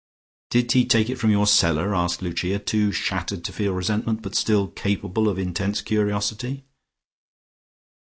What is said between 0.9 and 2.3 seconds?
it from your cellar?" asked